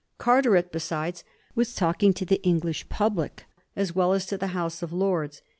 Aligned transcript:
Car 0.17 0.41
teret, 0.41 0.71
besides, 0.71 1.23
was 1.53 1.75
talking 1.75 2.11
to 2.11 2.25
the 2.25 2.41
English 2.41 2.89
public 2.89 3.45
as 3.75 3.93
well 3.93 4.13
as 4.13 4.25
to 4.25 4.35
the 4.35 4.47
House 4.57 4.81
of 4.81 4.91
Lords. 4.91 5.43